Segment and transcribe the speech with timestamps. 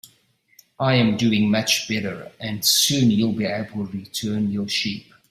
[0.79, 5.13] I'm doing much better, and soon you'll be able to return to your sheep.